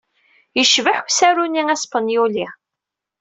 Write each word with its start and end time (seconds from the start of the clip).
Yecbeḥ 0.57 0.97
usaru-nni 1.07 1.63
aspanyuli. 1.73 2.47